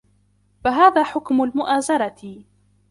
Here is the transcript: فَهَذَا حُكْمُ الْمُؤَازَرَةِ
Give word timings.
فَهَذَا 0.63 1.03
حُكْمُ 1.03 1.41
الْمُؤَازَرَةِ 1.43 2.45